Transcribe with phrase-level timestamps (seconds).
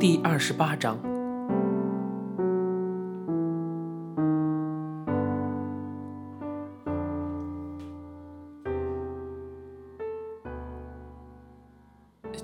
[0.00, 0.96] 第二十八章。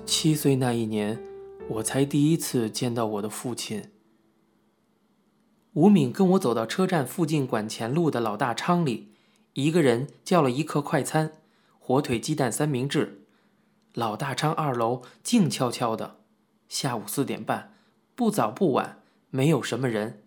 [0.05, 1.17] 七岁那一年，
[1.69, 3.89] 我才第一次见到我的父亲。
[5.75, 9.13] 吴敏跟我走到车站附近管前路的老大昌里，
[9.53, 11.31] 一个人叫了一客快餐，
[11.79, 13.21] 火腿鸡蛋三明治。
[13.93, 16.17] 老大昌二楼静悄悄的，
[16.67, 17.73] 下午四点半，
[18.15, 20.21] 不早不晚，没有什么人。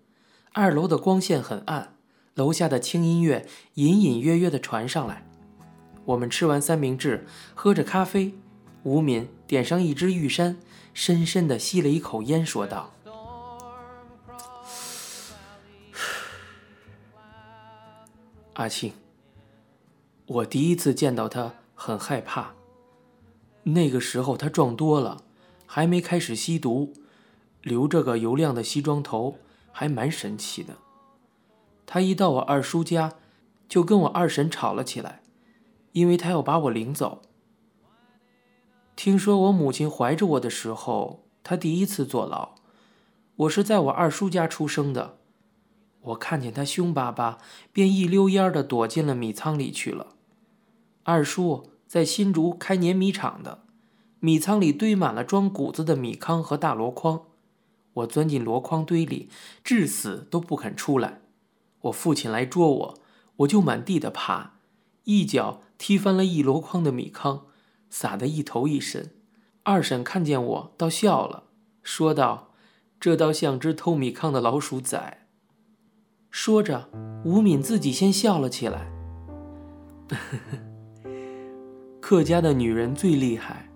[0.52, 1.96] 二楼的光线很暗，
[2.34, 5.26] 楼下的轻音乐隐隐约约的传上来。
[6.06, 8.34] 我们吃完三明治，喝着咖啡，
[8.82, 10.58] 吴敏点上一支玉山，
[10.94, 12.94] 深深的吸了一口烟，说道
[18.54, 18.94] ：“阿庆，
[20.26, 22.54] 我第一次见到他，很害怕。”
[23.64, 25.22] 那个时候他壮多了，
[25.68, 26.94] 还没开始吸毒，
[27.62, 29.36] 留着个油亮的西装头，
[29.70, 30.78] 还蛮神气的。
[31.86, 33.12] 他一到我二叔家，
[33.68, 35.20] 就跟我二婶吵了起来，
[35.92, 37.20] 因为他要把我领走。
[38.96, 42.54] 听说我母亲怀着我的时候，他第一次坐牢，
[43.36, 45.18] 我是在我二叔家出生的。
[46.00, 47.38] 我看见他凶巴巴，
[47.72, 50.16] 便一溜烟的躲进了米仓里去了。
[51.04, 51.70] 二叔。
[51.88, 53.64] 在新竹开碾米厂的，
[54.20, 57.22] 米仓里堆满了装谷子的米糠和大箩筐，
[57.92, 59.28] 我钻进箩筐堆里，
[59.62, 61.20] 至死都不肯出来。
[61.82, 62.98] 我父亲来捉我，
[63.36, 64.54] 我就满地的爬，
[65.04, 67.42] 一脚踢翻了一箩筐的米糠，
[67.88, 69.10] 撒得一头一身。
[69.62, 71.44] 二婶看见我，倒笑了，
[71.82, 72.50] 说道
[72.98, 75.26] ：“这倒像只偷米糠的老鼠仔。”
[76.30, 76.88] 说着，
[77.24, 78.90] 吴敏自己先笑了起来。
[82.00, 83.70] 客家的女人最厉害。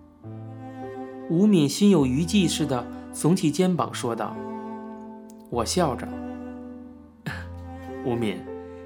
[1.29, 4.35] 吴敏心有余悸似的耸起肩膀说道
[5.49, 6.07] ：“我笑着，
[8.05, 8.37] 吴敏，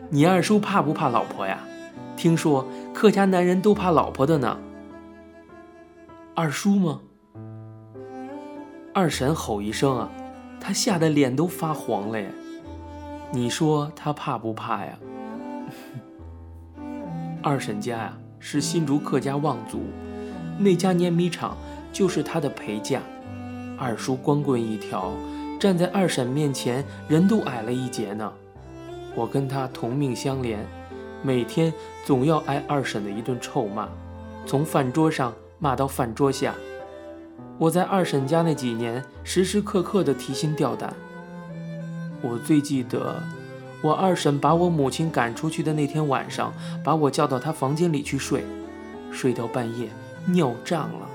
[0.09, 1.59] 你二叔怕不怕老婆呀？
[2.15, 4.57] 听说客家男人都怕老婆的呢。
[6.35, 7.01] 二叔吗？
[8.93, 10.09] 二婶吼一声啊，
[10.59, 12.31] 他吓得脸都发黄了耶。
[13.31, 14.97] 你说他怕不怕呀？
[17.41, 19.81] 二婶家呀。”是新竹客家望族，
[20.59, 21.57] 那家碾米厂
[21.91, 23.01] 就是他的陪嫁。
[23.77, 25.11] 二叔光棍一条，
[25.59, 28.31] 站在二婶面前，人都矮了一截呢。
[29.15, 30.65] 我跟他同命相连，
[31.21, 31.73] 每天
[32.05, 33.87] 总要挨二婶的一顿臭骂，
[34.45, 36.55] 从饭桌上骂到饭桌下。
[37.57, 40.93] 我在二婶家那几年，时时刻刻的提心吊胆。
[42.21, 43.21] 我最记得。
[43.83, 46.51] 我二婶把我母亲赶出去的那天晚上，
[46.83, 48.43] 把我叫到她房间里去睡，
[49.11, 49.87] 睡到半夜
[50.25, 51.07] 尿胀了，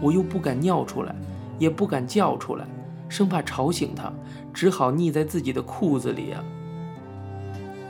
[0.00, 1.14] 我又不敢尿出来，
[1.58, 2.66] 也不敢叫出来，
[3.08, 4.12] 生怕吵醒她，
[4.52, 6.44] 只好腻在自己的裤子里啊。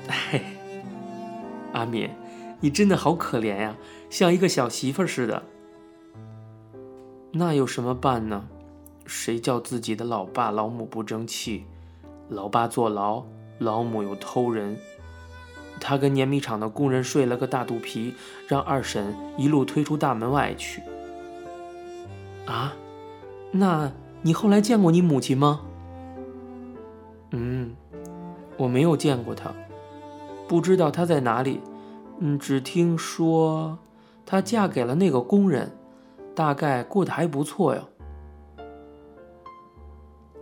[0.09, 0.43] 嘿，
[1.73, 2.11] 阿敏，
[2.61, 3.77] 你真的好可怜呀，
[4.11, 5.43] 像一个小媳妇似的。
[7.33, 8.47] 那有什么办呢？
[9.07, 11.65] 谁叫自己的老爸老母不争气，
[12.29, 13.25] 老爸坐牢。
[13.59, 14.79] 老母又偷人，
[15.79, 18.15] 他跟碾米厂的工人睡了个大肚皮，
[18.49, 20.81] 让二婶一路推出大门外去。
[22.47, 22.75] 啊，
[23.53, 23.93] 那
[24.23, 25.61] 你后来见过你母亲吗？
[27.31, 27.77] 嗯，
[28.57, 29.53] 我没有见过她，
[30.49, 31.61] 不知道她在哪里。
[32.19, 33.79] 嗯，只听说
[34.27, 35.71] 她嫁给了那个工人，
[36.35, 37.83] 大概过得还不错哟。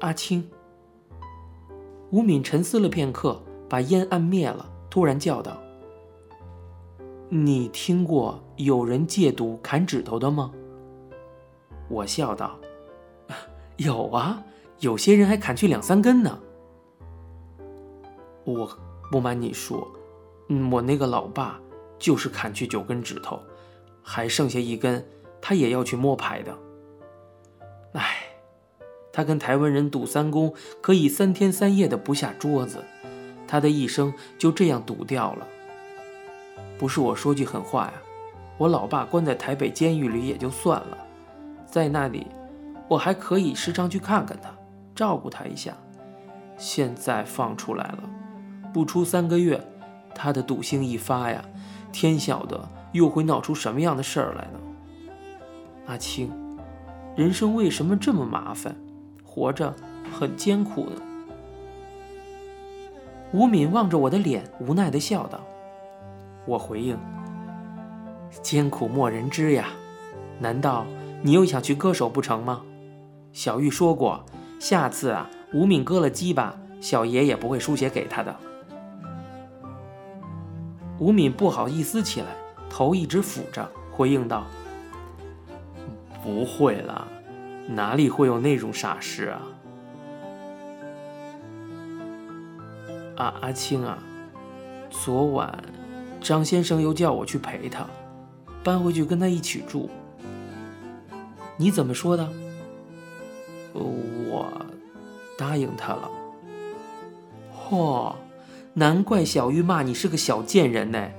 [0.01, 0.49] 阿青。
[2.11, 5.59] 吴敏沉思了片刻，把烟按灭了，突然叫道
[7.29, 10.51] ：“你听过有人戒毒砍指头的吗？”
[11.89, 12.59] 我笑道
[13.77, 14.43] ：“有啊，
[14.81, 16.39] 有些人还砍去两三根呢。”
[18.45, 18.71] 我
[19.11, 19.87] 不瞒你说，
[20.49, 21.61] 嗯，我那个老爸
[21.99, 23.41] 就是砍去九根指头，
[24.03, 25.07] 还剩下一根，
[25.41, 26.57] 他也要去摸牌的。
[27.93, 28.25] 唉。
[29.11, 32.85] 他跟台湾人赌三公，可以三天三夜的不下桌子，
[33.49, 35.49] 他的一生就这样赌掉了。
[36.79, 37.95] 不是我说句狠话呀，
[38.59, 40.99] 我老爸关在台北监狱里也就算了，
[41.71, 42.27] 在那里
[42.89, 44.51] 我还可以时常去看看他，
[44.95, 45.75] 照顾他一下。
[46.57, 47.99] 现在放出来了，
[48.73, 49.63] 不出三个月，
[50.15, 51.45] 他的赌性一发呀，
[51.93, 54.59] 天晓得又会闹出什么样的事儿来呢？
[55.87, 56.33] 阿青，
[57.15, 58.75] 人生为什么这么麻烦？
[59.23, 59.73] 活着
[60.19, 61.03] 很艰苦呢。
[63.33, 65.39] 吴敏望着我的脸，无奈的笑道
[66.47, 66.99] ：“我回应，
[68.43, 69.69] 艰苦莫人知呀。
[70.41, 70.87] 难道
[71.23, 72.63] 你又想去割手不成吗？
[73.33, 74.25] 小玉说过，
[74.59, 78.35] 下次啊，吴敏割了鸡巴，小爷也不会输血给他的。
[80.99, 82.27] 吴敏不好意思起来，
[82.71, 84.47] 头一直俯着，回应道
[86.25, 87.07] ：“不会了，
[87.69, 89.43] 哪里会有那种傻事啊？”
[93.17, 93.99] 啊，阿青啊，
[94.91, 95.57] 昨晚
[96.21, 97.87] 张先生又叫我去陪他，
[98.65, 99.91] 搬回去跟他一起住。
[101.59, 102.29] 你怎么说的？
[103.75, 104.51] 我
[105.37, 106.11] 答应他了。
[107.55, 108.15] 嚯！
[108.75, 111.11] 难怪小玉骂你是个小贱人呢，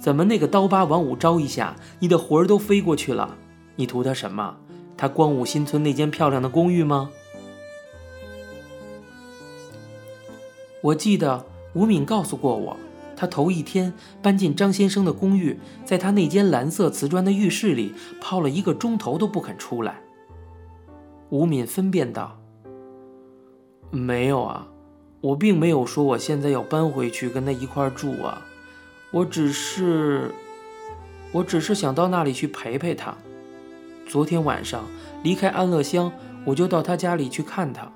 [0.00, 3.36] 怎么那个刀疤王五招一下，你的魂儿都飞过去了？
[3.76, 4.56] 你图他什么？
[4.96, 7.10] 他光武新村那间漂亮的公寓吗？
[10.80, 11.44] 我记得
[11.74, 12.76] 吴敏告诉过我，
[13.16, 20.00] 他头一天搬进张先生的公寓，在他那间蓝色瓷砖的浴室里泡了一个钟头都不肯出来。
[21.30, 22.38] 吴敏分辨道
[23.90, 24.68] ：“没有啊。”
[25.24, 28.42] 我并没有说我现在要搬回去跟他一块住啊，
[29.10, 30.30] 我只是，
[31.32, 33.14] 我只是想到那里去陪陪他。
[34.06, 34.84] 昨天晚上
[35.22, 36.12] 离开安乐乡，
[36.44, 37.90] 我就到他家里去看他。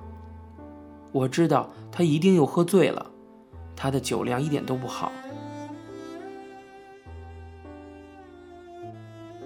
[1.13, 3.11] 我知道他一定又喝醉了，
[3.79, 5.13] 他的酒量一点都不好。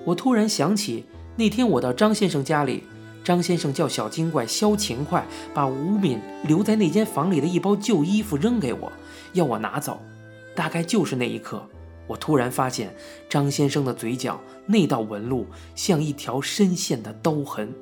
[0.06, 1.05] 我突然想起
[1.37, 2.84] 那天我到张先生家里。
[3.25, 5.25] 张先生叫小精怪肖勤快，
[5.55, 8.90] 把吴敏留在那间房里的一包旧衣服扔给我，
[9.32, 10.02] 要我拿走。
[10.56, 11.64] 大概就是那一刻，
[12.08, 12.93] 我突然发现
[13.28, 15.46] 张先生的嘴角那道纹路
[15.76, 17.73] 像一条深陷的刀痕，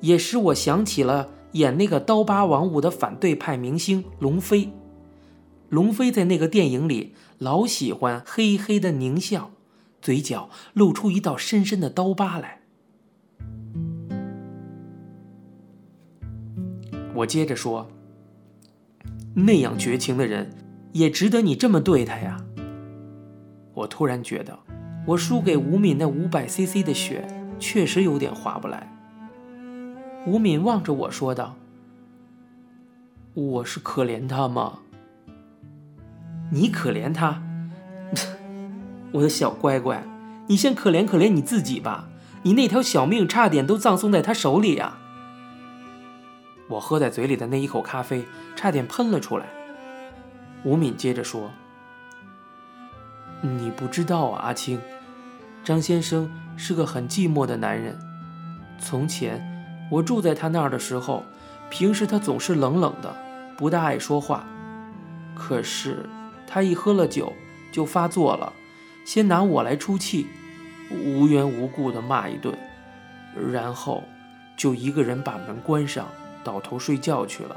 [0.00, 4.68] 也使我想起了演那个刀疤王五的反对派明星龙飞。
[5.72, 9.52] 龙飞在那个电影里老喜欢嘿嘿的狞笑，
[10.02, 12.60] 嘴角露出一道深深的刀疤来。
[17.14, 17.88] 我接着说
[19.34, 20.50] ：“那样绝情的人，
[20.92, 22.44] 也值得你这么对他呀。”
[23.72, 24.58] 我突然觉得，
[25.06, 27.26] 我输给吴敏那五百 CC 的血，
[27.58, 28.94] 确实有点划不来。
[30.26, 31.56] 吴敏望着我说道
[33.32, 34.80] ：“我是可怜他吗？
[36.54, 37.42] 你可怜他？
[39.12, 40.04] 我的小乖乖，
[40.48, 42.08] 你先可怜可怜你自己吧。
[42.42, 44.98] 你那条小命差点都葬送在他手里呀。”
[46.68, 49.46] 我喝在嘴里的那一口咖啡差点喷了出来。
[50.62, 51.50] 吴敏接着说
[53.40, 54.78] ：“你不知道啊，阿青，
[55.64, 57.98] 张先生是个很寂寞的男人。
[58.78, 59.40] 从前
[59.90, 61.24] 我住在他那儿的时候，
[61.70, 63.16] 平时他总是冷冷的，
[63.56, 64.44] 不大爱说话。
[65.34, 66.08] 可是
[66.52, 67.32] 他一喝了酒
[67.72, 68.52] 就发作了，
[69.06, 70.26] 先拿我来出气，
[70.90, 72.54] 无缘无故的骂一顿，
[73.50, 74.02] 然后
[74.54, 76.06] 就一个人把门关上。”
[76.44, 77.56] 倒头睡觉去了。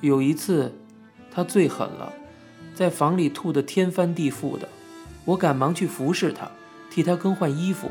[0.00, 0.72] 有一次，
[1.32, 2.12] 他最狠了，
[2.74, 4.68] 在房里吐得天翻地覆的。
[5.24, 6.48] 我赶忙去服侍他，
[6.90, 7.90] 替他更换衣服。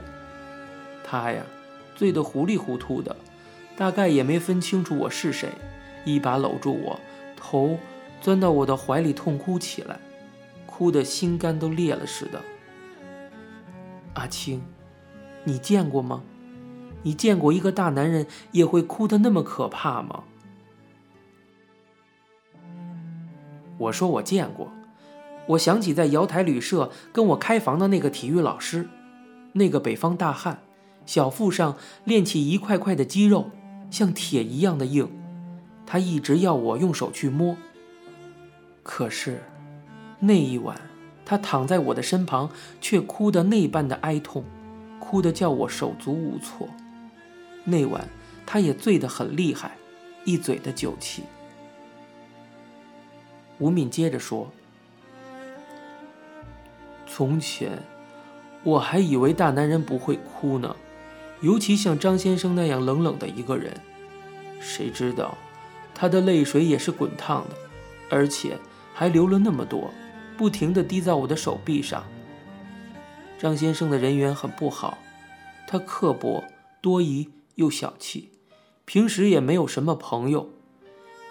[1.03, 1.43] 他呀，
[1.93, 3.15] 醉得糊里糊涂的，
[3.75, 5.49] 大概也没分清楚我是谁，
[6.05, 6.99] 一把搂住我，
[7.35, 7.77] 头
[8.21, 9.99] 钻到我的怀里痛哭起来，
[10.65, 12.41] 哭得心肝都裂了似的。
[14.13, 14.61] 阿青，
[15.43, 16.23] 你见过吗？
[17.03, 20.23] 你见过一个大男人也会哭得那么可怕吗？
[23.77, 24.69] 我说我见过。
[25.47, 28.87] 我想起在瑶台旅社跟我开房的那个体育老师，
[29.53, 30.61] 那个北方大汉，
[31.05, 33.49] 小腹上练起一块块的肌肉，
[33.89, 35.09] 像铁一样的硬。
[35.85, 37.55] 他一直要我用手去摸。
[38.91, 39.43] 可是
[40.17, 40.75] 那一晚，
[41.23, 42.49] 他躺在我的身旁，
[42.81, 44.43] 却哭得那般的哀痛，
[44.99, 46.67] 哭得叫我手足无措。
[47.65, 48.09] 那晚，
[48.47, 49.77] 他也醉得很厉害，
[50.25, 51.21] 一嘴的酒气。
[53.59, 54.49] 吴敏接着说
[57.05, 57.83] ：“从前，
[58.63, 60.75] 我还以为大男人不会哭呢，
[61.41, 63.71] 尤其像张先生那样冷冷的一个人。
[64.59, 65.37] 谁知道，
[65.93, 67.55] 他的泪水也是滚烫的，
[68.09, 68.57] 而且
[68.99, 69.93] 还流了那么多，
[70.37, 72.03] 不停地滴在我的手臂上。
[73.37, 74.97] 张先生的人缘很不好，
[75.65, 76.43] 他刻薄
[76.81, 78.31] 多疑。”又小气，
[78.83, 80.49] 平时也没有什么朋友，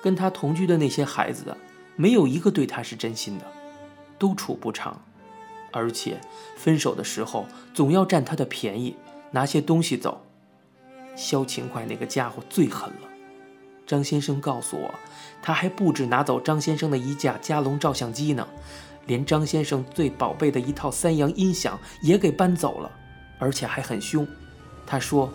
[0.03, 1.55] 跟他同居的那些孩子，
[1.95, 3.45] 没有一个对他是真心的，
[4.19, 5.03] 都处不长，
[5.73, 6.19] 而且
[6.57, 8.97] 分手的时候总要占他的便宜，
[9.31, 10.25] 拿些东西走。
[11.15, 13.08] 肖勤快那个家伙最狠了，
[13.89, 14.95] 张先生告诉我，
[15.43, 18.47] 他还不止拿走张先生的一架佳龙照相机呢，
[19.07, 22.91] 连张先生最宝贝的一套三洋音响也给搬走了，
[23.41, 24.25] 而且还很凶。
[24.87, 25.33] 他说。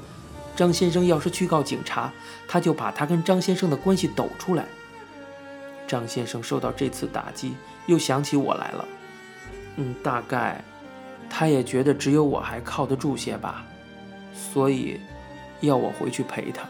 [0.55, 2.13] 张先生要是去告警察，
[2.47, 4.63] 他就把他跟张先生的关系抖出来。
[5.87, 7.55] 张先生受到这次打击，
[7.87, 8.85] 又想起我来了。
[9.77, 10.63] 嗯，大概
[11.27, 13.65] 他也觉得只有我还靠得住些吧，
[14.31, 14.99] 所以
[15.61, 16.69] 要我回去陪他。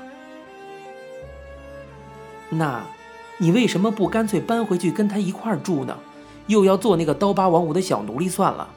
[2.54, 2.86] 那，
[3.38, 5.98] 你为什么不干脆搬回去跟他一块住呢？
[6.48, 8.70] 又要做那个刀疤王五的小奴隶算了。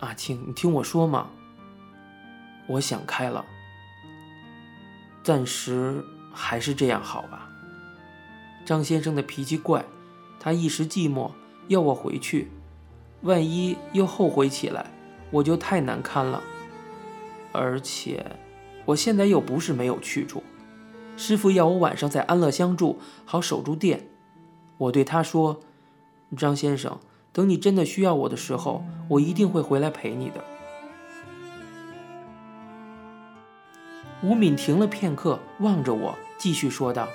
[0.00, 1.28] 阿青，你听我说嘛。
[2.66, 3.44] 我想开了，
[5.22, 7.48] 暂时还是这样好吧。
[8.66, 9.82] 张先生的脾气怪，
[10.38, 11.30] 他一时寂寞，
[11.68, 12.50] 要我回去，
[13.22, 14.90] 万一又后悔起来，
[15.30, 16.42] 我就太难堪了。
[17.52, 18.24] 而且，
[18.84, 20.42] 我现在又不是没有去处，
[21.26, 24.08] 师傅要我晚上在安乐乡住，好守住店。
[24.76, 25.58] 我对他说
[26.36, 27.00] ：“张先生，
[27.32, 30.44] 等你真的需要我的时候，我一定会回来陪你的。”
[34.22, 37.08] 吴敏停了片刻，望着我，继续说道：“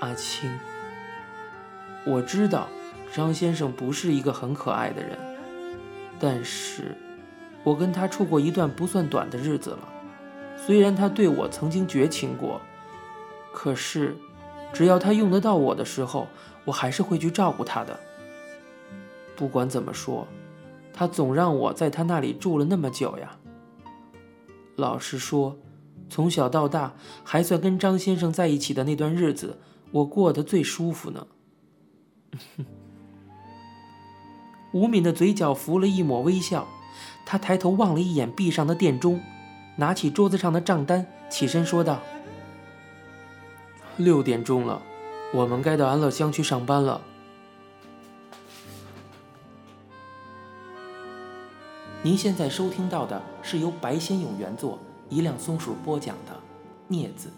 [0.00, 0.58] 阿青，
[2.06, 2.66] 我知道
[3.12, 5.18] 张先生不是一个很可爱的人，
[6.18, 6.96] 但是，
[7.62, 9.80] 我跟他处过一段不算短的日子了。
[10.68, 12.60] 虽然他对我曾经绝情过，
[13.54, 14.14] 可是，
[14.70, 16.28] 只要他用得到我的时候，
[16.66, 17.98] 我还是会去照顾他的。
[19.34, 20.28] 不管怎么说，
[20.92, 23.38] 他总让我在他那里住了那么久呀。”
[24.76, 25.56] 老实说，
[26.10, 26.92] 从小到大，
[27.24, 29.56] 还算跟张先生在一起的那段日子，
[29.90, 31.26] 我过得最舒服呢。
[34.74, 36.68] 吴敏的嘴角浮了一抹微笑，
[37.24, 39.22] 他抬头望了一眼壁上的电钟，
[39.80, 42.00] 拿起桌子上的账单，起身说道
[43.96, 44.82] ：“六点钟了，
[45.32, 47.00] 我们该到安乐乡去上班了。”
[52.02, 56.32] 您现在收听到的是由白先勇原作、一辆松鼠播讲的
[56.92, 57.28] 《镊子》。